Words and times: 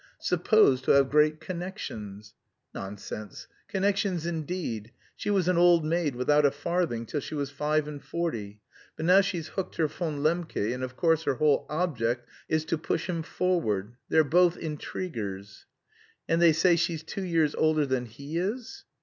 supposed 0.17 0.83
to 0.83 0.89
have 0.89 1.11
great 1.11 1.39
connections." 1.39 2.33
"Nonsense! 2.73 3.45
Connections 3.67 4.25
indeed! 4.25 4.91
She 5.15 5.29
was 5.29 5.47
an 5.47 5.59
old 5.59 5.85
maid 5.85 6.15
without 6.15 6.43
a 6.43 6.49
farthing 6.49 7.05
till 7.05 7.19
she 7.19 7.35
was 7.35 7.51
five 7.51 7.87
and 7.87 8.03
forty. 8.03 8.61
But 8.95 9.05
now 9.05 9.21
she's 9.21 9.49
hooked 9.49 9.75
her 9.75 9.85
Von 9.85 10.23
Lembke, 10.23 10.73
and, 10.73 10.83
of 10.83 10.97
course, 10.97 11.25
her 11.25 11.35
whole 11.35 11.67
object 11.69 12.27
is 12.49 12.65
to 12.65 12.79
push 12.79 13.07
him 13.07 13.21
forward. 13.21 13.93
They're 14.09 14.23
both 14.23 14.57
intriguers." 14.57 15.67
"And 16.27 16.41
they 16.41 16.51
say 16.53 16.77
she's 16.77 17.03
two 17.03 17.23
years 17.23 17.53
older 17.53 17.85
than 17.85 18.07
he 18.07 18.39
is?" 18.39 18.85